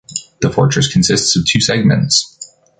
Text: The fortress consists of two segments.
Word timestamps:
The 0.41 0.49
fortress 0.51 0.91
consists 0.91 1.35
of 1.35 1.45
two 1.45 1.61
segments. 1.61 2.39